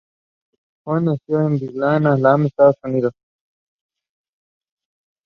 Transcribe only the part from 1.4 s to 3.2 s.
en Birmingham, Alabama, Estados Unidos.